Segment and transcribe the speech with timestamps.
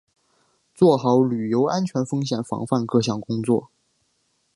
[0.73, 3.69] 做好旅游安全风险防范各项工作